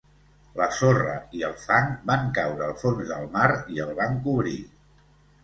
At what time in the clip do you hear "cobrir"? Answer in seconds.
4.27-4.57